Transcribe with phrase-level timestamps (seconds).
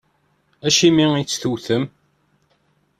[0.67, 1.83] Acimi i tt-tewwtem?